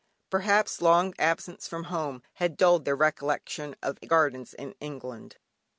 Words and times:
Perhaps 0.31 0.81
long 0.81 1.13
absence 1.19 1.67
from 1.67 1.83
home 1.83 2.23
had 2.33 2.57
dulled 2.57 2.85
their 2.85 2.95
recollection 2.95 3.75
of 3.83 4.01
gardens 4.07 4.55
in 4.55 4.73
England. 4.81 5.37